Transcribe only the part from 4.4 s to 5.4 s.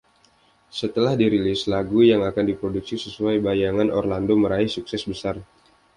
meraih sukses besar.